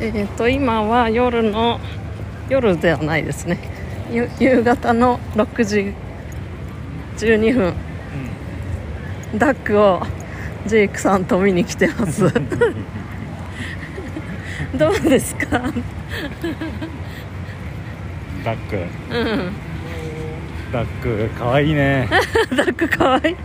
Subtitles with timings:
[0.00, 1.80] えっ、と今は夜の
[2.48, 3.58] 夜ではないですね。
[4.10, 5.94] ゆ夕方の6時
[7.16, 7.74] 12分。
[9.36, 10.02] ダックを
[10.66, 12.22] ジェイクさんと見に来てます。
[14.78, 15.60] どうですか？
[18.44, 18.76] ダック。
[18.76, 19.52] うん。
[20.72, 22.08] ダックかわいいね。
[22.54, 23.30] ダックかわい。
[23.32, 23.36] い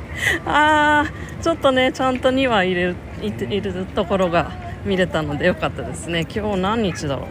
[0.46, 4.52] あーちょっとねちゃんと2羽いるいているところが
[4.86, 6.26] 見れたのでよかったですね。
[6.34, 7.30] 今日何日だろう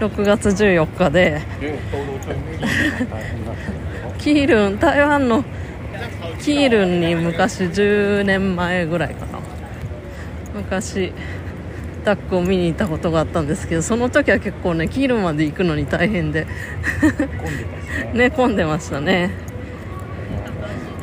[0.00, 1.10] ？6月14日。
[1.10, 1.42] で。
[4.18, 5.44] キールン台湾の
[6.40, 9.38] キールンに昔10年前ぐらいかな。
[10.54, 11.12] 昔
[12.04, 16.46] ダックを見に行ったことがあったんですけどその時は結構ねキールンまで行くのに大変で。
[18.14, 19.30] ね 混んでましたね。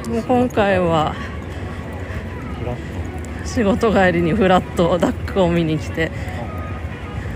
[0.10, 1.16] もう今回は
[3.46, 6.12] 仕事帰りにフラットダックを見に来て。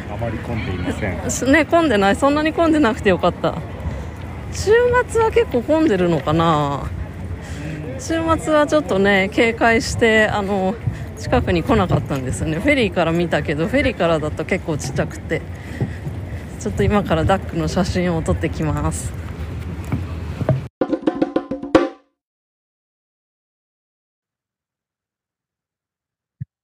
[0.09, 1.31] トあまり混んでいません。
[1.31, 2.16] すね混んでない。
[2.16, 3.55] そんなに混んでなくてよかった。
[4.51, 4.71] 週
[5.07, 6.89] 末は結構混んでるのかな。
[7.99, 10.75] 週末はちょっとね警戒してあの
[11.17, 12.59] 近くに来なかったんですよね。
[12.59, 15.41] フェリーから見たけどフェリーからだと結構ちっちゃくて。
[16.59, 19.13] ちょっと今からダックの写真を撮ってきます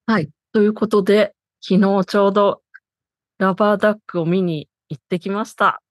[0.08, 2.61] はいということで昨日ちょうど
[3.39, 5.81] ラバーダックを見に行ってきました。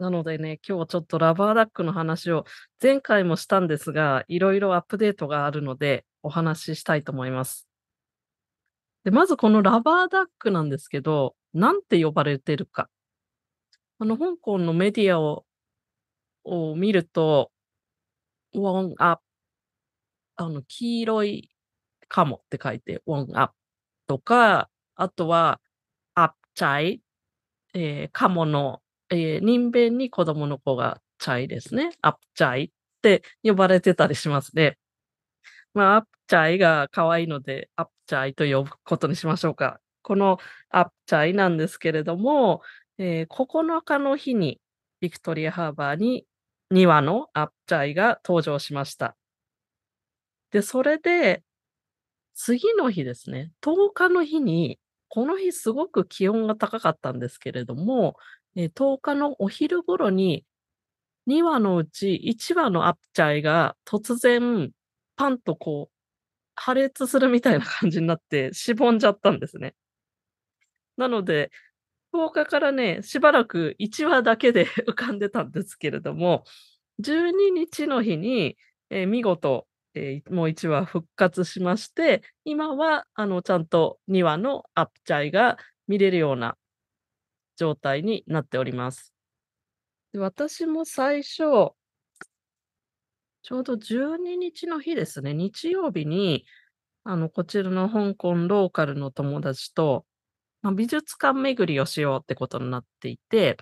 [0.00, 2.44] なのでね、今日ちょっとラバーダックの話を
[2.82, 7.68] 前回もしたんですが、いろいろアップデートがあるのでお話ししたいと思います。
[9.04, 12.90] で、まずこのラバーダックなんですけど、なんて呼ばれてるか。
[14.00, 15.44] あの、香港のメディアを
[16.42, 17.52] を見ると、
[18.54, 19.22] ウォンアップ、
[20.36, 21.50] あの、黄色い
[22.08, 23.54] カモって書いて、ウォンアップ
[24.08, 25.60] とか、あとは、
[26.14, 27.02] アップチャイ、
[27.74, 31.90] えーカモの、えー人偏に子供の子が仔 ですね。
[32.02, 32.70] アップチャイっ
[33.02, 34.78] て呼ばれてたりしますね。
[35.74, 39.80] まあ、アップチャイが可愛いので、アップチャイと呼ぶことにしましょうか。
[40.02, 40.38] この
[40.70, 42.62] アップチャイなんですけれども、
[42.98, 44.60] えー9日の日に
[45.00, 46.26] ビクトリアハーバーに
[46.72, 49.16] 2羽のアップチャイが登場しました。
[50.50, 51.42] で、それで、
[52.40, 54.78] 次の日ですね、10日の日に、
[55.08, 58.16] この日すごく気温が高かったんですけれども、
[58.54, 60.44] えー10日のお昼頃に、
[61.26, 64.70] 2羽のうち1羽のアップチャイが突然、
[65.16, 65.94] パンとこう、
[66.56, 69.74] 破裂するみたいな感じになって、しぼんじゃったんですね。
[70.96, 71.50] なので、
[72.12, 76.44] 10日からね、しばらく1羽だけで 浮かんでたんですけれども、
[77.00, 78.56] 12日の日に、
[78.90, 86.56] えー見事、えーもう1羽復活しまして、今はあのちゃんと2羽のアップチャイが見れるような
[87.56, 89.12] 状態になっております。
[90.12, 91.72] で私も最初、
[93.42, 96.44] ちょうど12日の日ですね、日曜日に、
[97.04, 100.04] あの、こちらの香港ローカルの友達と、
[100.62, 103.56] まあ、美術館巡りをしようってことになっていて、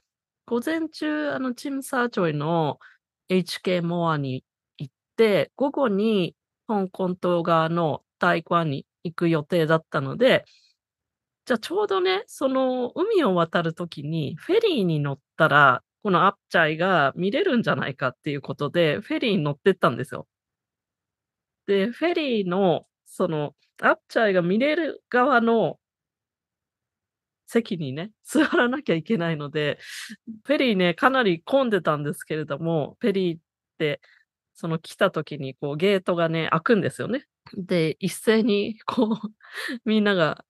[0.46, 2.78] 午前中、あの、チームサーチョイの
[3.28, 4.44] HK モアに、
[5.16, 6.34] で午後に
[6.68, 10.44] 香港島側の大湾に行く予定だったので、
[11.46, 20.26] じゃあちょうどね、その海を渡るときにフェリーに乗ったら、このアップチャイが見れるんじゃないかっていうことで、フェリーに乗ってったんですよ。
[21.66, 25.78] で、フェリーの、その、アップチャイが見れる側の
[27.46, 29.78] 席にね、座らなきゃいけないので、
[30.44, 33.40] フェリーね、かなり混んでたんですけれども、フェリーっ
[33.78, 34.00] て、
[34.56, 37.26] その来た時に、こう、ゲートがね、開くんですよね。
[37.56, 39.32] で、一斉に、こう、
[39.84, 40.44] みんなが、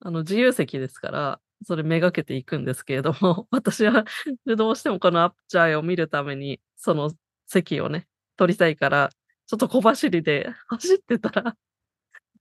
[0.00, 4.04] あの、自由席ですから、それめがけていくんですけれども、 私は
[4.46, 7.12] どうしてもこのアップチャイを見るために、その
[7.46, 9.10] 席をね、取りたいから、
[9.46, 11.56] ちょっと小走りで 走ってたら、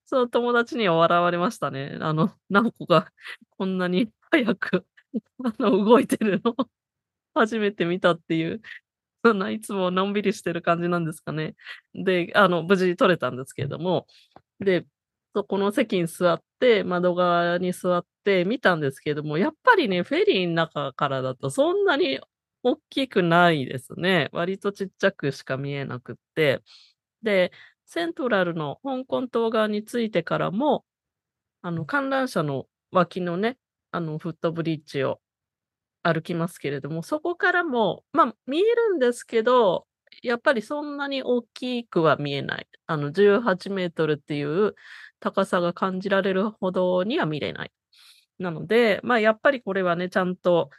[0.05, 1.97] その友達には笑われましたね。
[2.01, 3.11] あの、ナオコが
[3.51, 4.85] こんなに早く
[5.43, 6.55] あの動いてるの
[7.33, 8.61] 初めて見たっていう、
[9.23, 11.55] そんないつものんびりしてる感じなんですかね。
[11.93, 14.05] で、あの、無事取れたんですけれども、
[14.59, 14.85] で、
[15.35, 22.19] そこの席に座って、窓側に座って見たんですけれども、やっぱりね、フェリーの中からだとそんなに
[22.63, 24.29] 大きくないですね。
[24.33, 26.61] 割とちっちゃくしか見えなくって。
[27.23, 27.51] で、
[27.85, 30.85] セントラルの香港島側に着いてからも、
[31.61, 33.57] あの、観覧車の脇のね、
[33.91, 35.19] あの、フットブリッジを
[36.13, 39.88] 歩きますけれども、そこからも、まあ、見えるんですけど、
[40.24, 42.68] やっぱりそんなに大きくは見えない。
[42.88, 44.75] あの、18メートルっていう
[45.19, 47.71] 高さが感じられるほどには見れない。
[48.39, 50.69] なので、まあ、やっぱりこれはね、ちゃんと、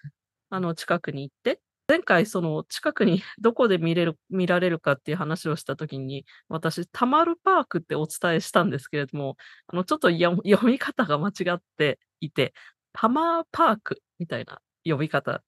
[0.50, 9.36] あの、近くに行って前回その近くに どこで見れる見られるかっていう話をした時に、私、たまるパークってお伝えしたんですけれども、
[9.68, 12.52] あの、ちょっと読み 方が間違っていて、
[12.92, 15.42] たまパークみたいな呼び方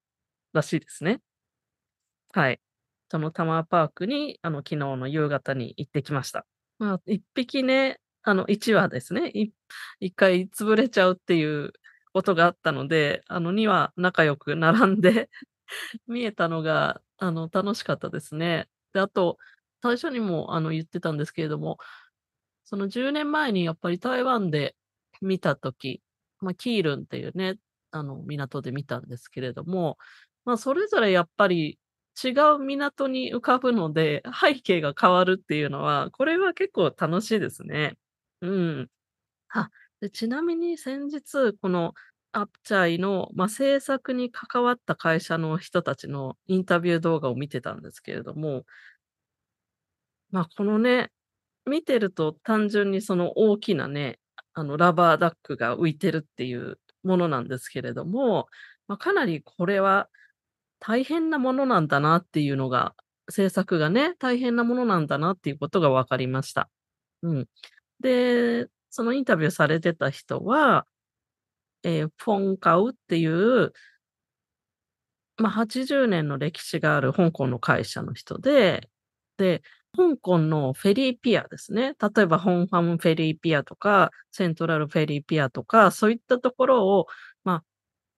[0.53, 1.21] らしいですね。
[2.33, 2.59] はい。
[3.09, 6.45] そのタマーパークに、あの、昨日の夕方に行ってきました。
[6.79, 9.51] まあ、1匹ね、あの、1羽ですね、い
[9.99, 11.73] 1回潰れちゃうっていう
[12.13, 15.29] ことがあったので、あの、2羽仲良く並んで
[16.07, 18.69] 見えたのが、あの、楽しかったですね。
[18.93, 19.37] で、あと、
[19.83, 21.79] 最初にも、あの、言ってたんですけれども、
[22.65, 24.75] その10年前にやっぱり台湾で
[25.21, 26.01] 見た時、
[26.41, 27.57] まあ、キールンっていうね、
[27.91, 29.97] あの、港で見たんですけれども、
[30.45, 31.77] まあ、それぞれやっぱり
[32.23, 37.97] 違う港に浮かぶので、背景が変わるっていうのは、これは結構楽しいですね。
[38.41, 38.89] うん。
[39.49, 39.69] あ、
[40.01, 41.93] で、ちなみに先日、この
[42.33, 48.65] アップチャイの、まあ、制作に関わった会社の人たちのインタビュー動画を見てたんですけれども
[50.31, 51.11] まあ、このね、
[51.65, 54.19] 見てると単純にその大きなね、
[54.53, 58.47] あの、ラバーダックが浮いてるっていうものなんですけれども、
[58.87, 60.09] まあ、かなりこれは
[60.79, 62.95] 大変なものなんだなっていうのが、
[63.29, 66.69] 制作がね、大変なものなんだなっていうことが分かりました。
[67.21, 67.47] うん。
[67.99, 70.87] で、そのインタビューされてた人は、
[71.83, 73.73] えーフォンカウっていう、
[75.37, 78.89] まあ、80年の歴史がある香港の会社の人で、
[79.37, 79.63] で、
[79.97, 81.95] 香港のフェリーピアですね。
[82.15, 87.07] 例えば、ホンファムフェリーピアとか、セントラルフェリーピアとか、そういったところを、
[87.43, 87.63] まあ、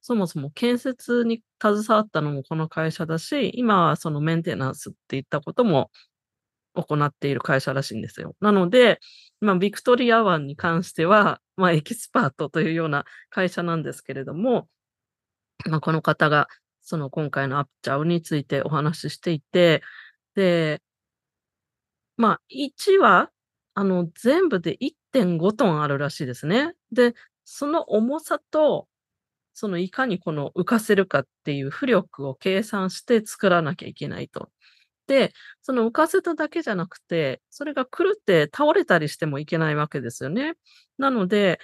[0.01, 5.89] そもそも建設に携わったのもこの会社だし、今はそのメンテナンスっていったことも
[6.75, 8.35] 行っている会社らしいんですよ。
[8.41, 8.99] なので、
[9.41, 14.67] まあ、ビクトリア湾に関しては、まあ、エキスパートというような会社なんですけれども、
[15.69, 16.47] まあ、この方が、
[16.81, 19.81] その今回のアップチャウについてお話ししていて、
[20.35, 20.81] で、
[22.17, 23.31] まあ、1は、
[23.75, 26.73] あの、全部で1.5トンあるらしいですね。
[26.91, 27.15] で、
[27.45, 28.87] その重さと、
[29.53, 34.49] そのいかにこの浮かせるかっていう浮力を計算して作らなきゃいけないと。
[35.07, 35.33] で、
[35.63, 40.55] その浮かせただけじゃなくて、それが狂って倒れたりしてもいけないわけですよね。
[40.99, 41.59] なので、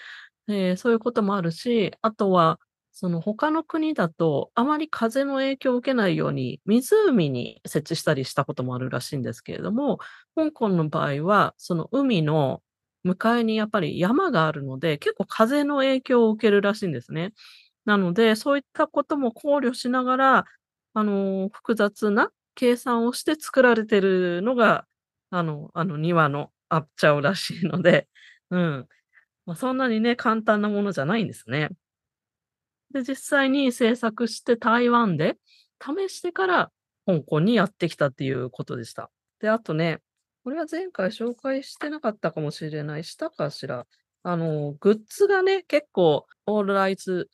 [0.49, 2.59] えーそういうこともあるし、あとは、
[3.01, 9.99] その他の国だと、あまり風の影響を受けないように、湖に設置したりしたこともあるらしいんですけれども、
[10.35, 12.61] 香港の場合は、その海の
[13.03, 17.33] 向かいにやっぱり山があるので、結構風の影響を受けるらしいんですね。
[17.85, 20.45] なので、そういったことも考慮しながら、
[20.93, 24.85] あの、複雑な計算をして作られてるのが、
[25.31, 28.07] あのあの庭のアップチャオらしいので、
[28.51, 28.87] うん。
[29.45, 31.69] まあ、そんなにね、簡単なものじゃないんですね。
[32.93, 35.37] で、実際に制作して台湾で
[35.81, 36.71] 試してから
[37.05, 39.09] 香港にやってきたっていうことでした。
[39.39, 40.01] で、あとね、
[40.43, 43.03] これは前回紹介してなかったかもしれない。
[43.03, 43.85] したかしら。
[44.23, 47.29] あの、グッズがね、結構、オールライツ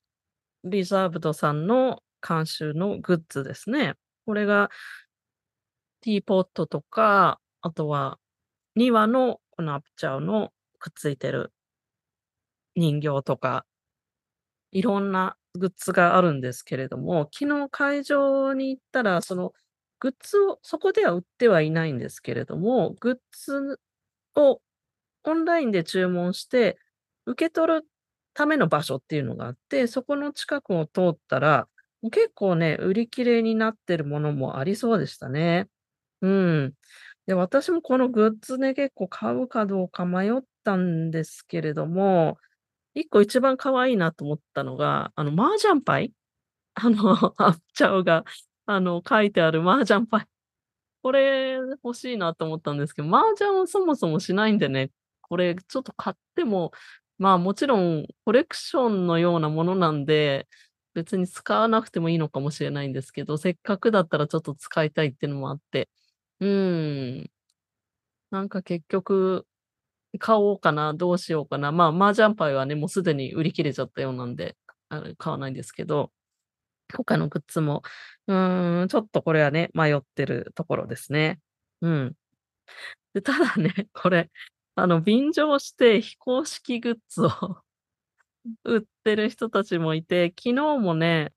[0.64, 3.96] リザーブドさんの監修のグッズですね。
[4.26, 4.70] これが、
[6.02, 8.20] ティーポットとか、あとは、
[8.78, 11.54] 2羽のこのアプチャウのくっついてる
[12.76, 13.66] 人形とか、
[14.72, 19.54] いろんなグッズがあるんですけれども、昨日会場に行ったら、その
[20.00, 23.80] グッズをそこでは売ってはいないんですけれども、グッズ
[24.36, 24.62] を
[25.24, 26.78] オンラインで注文して
[27.26, 27.86] 受け取る
[28.34, 31.68] ための場所っていうのがあって、そこの近くを通ったら、
[32.12, 35.68] 結構ね、売り切れになってるものもありそうでしたね。
[36.22, 36.74] うん。
[37.28, 42.38] で、私もこのグッズね、結構買うかどうか迷ったんですけれども、
[42.96, 46.12] 1個一番可愛いなと思ったのが、あの、麻雀牌？
[46.76, 48.26] あの、アッチャオが、
[48.68, 50.28] あの、書いてある麻雀牌。
[51.04, 56.72] これ欲しいなと思ったんですけど、麻雀をそもそもしないんでね、これちょっと買っても、
[57.20, 60.48] まあもちろんコレクションのようなものなんで、
[60.96, 65.90] 別に使わなくてもいいのかもしれないんですけど、せっかくだったらちょっと使いたいっていうのもあって、
[66.42, 67.30] うーん。
[68.32, 69.46] なんか結局、
[70.20, 71.72] 買おうかな、どうしようかな。
[71.72, 74.56] まあ、麻雀牌はね、もうすでに売り切れちゃったようなんで、
[74.90, 76.12] あの、買わないんですけど、
[76.94, 77.84] 他のグッズも、
[78.28, 81.40] うーん、ちょっとこれはね、迷ってるところですね。
[81.82, 82.16] うん。
[83.14, 84.30] で、ただね、これ、
[84.76, 87.30] あの、便乗して非公式グッズを
[88.66, 91.34] 売ってる人たちもいて、昨日もね、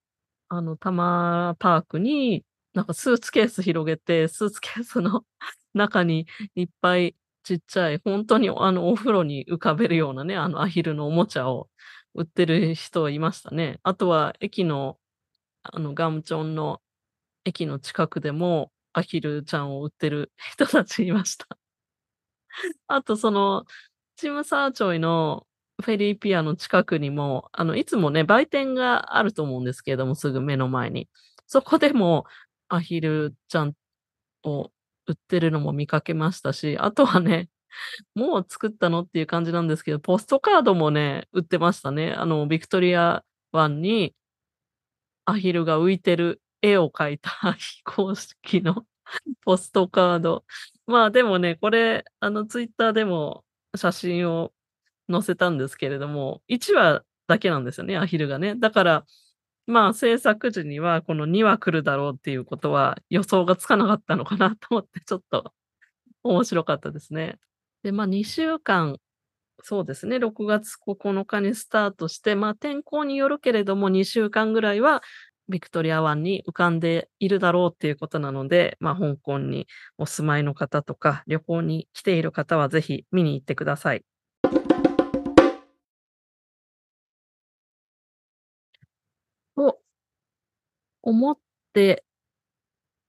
[0.48, 2.44] あの、多摩パークに、
[2.74, 5.24] なんかスーツケース広げて、スーツケースの
[5.74, 7.16] 中にいっぱい
[7.48, 11.70] ちっちゃい、本当にあのお風呂に浮かべるようなね、あのアヒルのおもちゃを
[12.14, 13.80] 売ってる人いましたね。
[13.82, 14.98] あとは駅の、
[15.62, 16.82] あのガムチョンの
[17.44, 21.46] 駅の近くでもアヒルちゃんを売ってる人たちいました。
[22.86, 23.64] あとその、
[24.16, 25.46] チムサーチョイの
[25.82, 31.08] フェリーピアの近くにも、あの、いつもね、売店があると思うんですけれども、すぐ目の前に。
[31.46, 32.26] そこでも
[32.68, 33.74] アヒルちゃん
[34.44, 34.70] を
[35.08, 37.50] 売ってるのも見かけましたし、あとはね、
[38.14, 42.12] もう作ったのっていう感じなんですけど、ポストカードもね、売ってましたね。
[42.14, 44.14] あの、ビクトリア湾に
[45.26, 48.84] アヒルが浮いてる絵を描いた非公式の
[49.44, 50.44] ポストカード。
[50.86, 53.44] まあでもね、これ、あの、ツイッターでも
[53.76, 54.52] 写真を
[55.10, 58.54] 載せたんですけれども、1話だけなんですよね、アヒルがね。
[58.56, 59.06] だから、
[59.68, 65.52] まあ制作時にはこの2話来るだろうっていうことは予想がつかなかったのかなと思ってちょっと
[66.22, 67.36] 面白かったですね。
[67.82, 68.96] で、まあ2週間、
[69.62, 75.02] そうですね、6月9日にスタートして、まあ天候によるけれども2週間ぐらいは
[75.50, 79.66] ビクトリア湾に浮かんでいるだろうっていうことなので、まあ香港に
[79.98, 84.04] お住まいの方とか旅行に来ている方はぜひ見に行ってください。
[91.08, 91.38] 思っ
[91.72, 92.04] て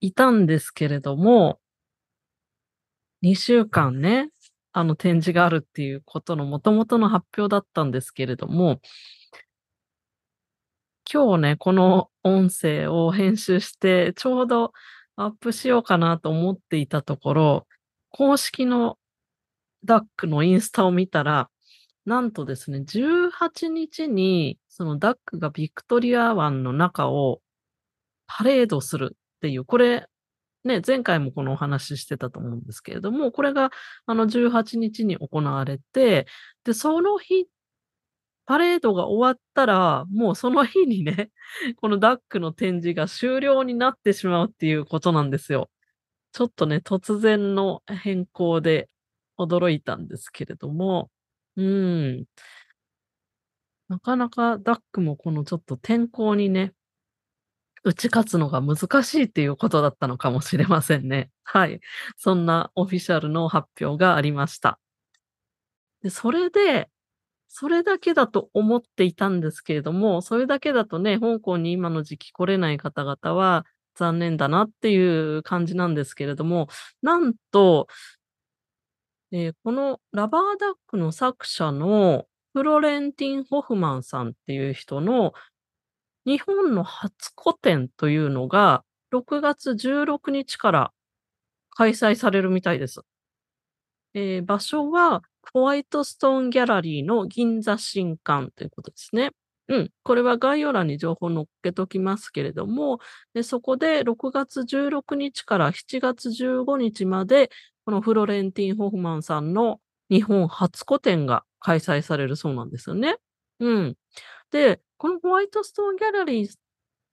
[0.00, 1.60] いたんですけれども、
[3.22, 4.30] 2週間ね、
[4.72, 8.80] あの展示があるっていうことの元々の発表だったんですけれども、
[11.12, 14.72] 今日ね、この音声を編集して、ちょうど
[15.16, 17.66] アップしようかなと思っていたところ、
[18.10, 18.96] 公式の
[19.84, 21.50] ダックのインスタを見たら、
[22.06, 27.42] なんとですね、18日に、そのダックがビクトリア湾の中を
[28.32, 30.06] パレードするっていう、これ、
[30.64, 33.70] ね、前回もこのお話ししてたと思うんですけれども、これが
[34.06, 36.26] あの18日に行われて、
[36.64, 37.46] で、その日、
[38.46, 41.30] パレードが終わったら、もうその日にね、
[41.80, 45.70] このダックの展示が終了になってしまうっていうことなんですよ。
[46.32, 48.88] ちょっとね、突然の変更で
[49.38, 51.10] 驚いたんですけれども、
[51.56, 52.24] うん。
[53.88, 56.72] なかなかダックもこのちょっと天候にね
[57.82, 61.30] 打ち勝つのが難しいっていうことだったのかもしれませんね。
[61.44, 61.80] はい。
[62.16, 64.78] そんなオフィシャルの発表がありました。
[66.02, 66.88] で、それで、
[67.48, 76.68] それだけだと思っていたんですけれども、それだけだとね、香港に今の時期来れない方々は残念だなっていう感じなんですけれども、
[77.02, 77.88] なんと、
[79.32, 85.34] えーこのラバーダックの作者のフロレンティン・ホフマンさんっていう人の
[86.26, 90.92] 日本の初個展というのが、6月16日から
[91.70, 93.00] 開催されるみたいです。
[94.14, 95.22] えー場所は、
[95.52, 99.30] ホワイトストーンギャラリーの銀座新館ということですね。
[99.68, 99.90] うん。
[100.02, 102.98] これは概要欄に情報載っけときますけれども、
[103.34, 107.50] でそこで6月16日から7月15日まで、
[107.84, 113.16] このフロレンティン・ホフマンさんの日本初個展が開催されるそうなんですよね。
[113.60, 113.96] うん。
[114.50, 116.54] で、このホワイトストーンギャラリー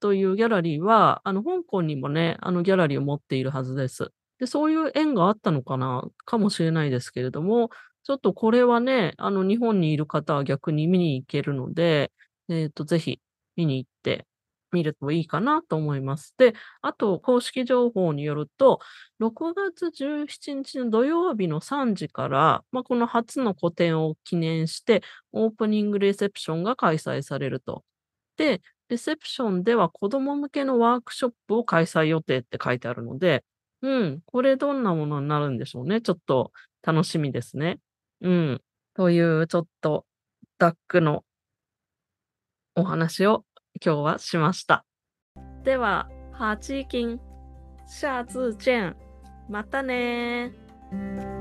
[0.02, 4.12] というギャラリーは、あの、香港にもね、あの、ギャラリーを持っているはずです。
[4.40, 7.70] で、そういう縁があったのかなかもしれないですけれども、
[8.04, 12.12] ちょっとこれはね、あの、日本にいる方は逆に見に行けるので、
[12.50, 13.22] えっと、ぜひ
[13.56, 14.28] 見に行って
[14.72, 16.34] みるといいかなと思います。
[16.38, 18.80] で、あと、公式情報によると、
[19.20, 27.84] 6月17日の土曜日の3時から、まあ、この初の個展を記念して、オープニングレセプションが開催されると。
[28.38, 33.44] で、レセプションでは子供向けのワークショップを開催予定って書いてあるので、
[33.82, 36.02] うん、これどんなものになるんでしょうね。
[36.02, 36.52] ちょっと
[36.84, 37.80] 楽しみですね。
[38.22, 38.62] うん。
[38.96, 40.06] という、ちょっと、
[40.58, 41.24] ダックの
[42.76, 43.44] お話を
[43.84, 44.86] 今日はしました。
[45.64, 47.20] では、ハチキン、
[47.88, 48.96] シャツチェン。
[49.50, 51.37] またねー。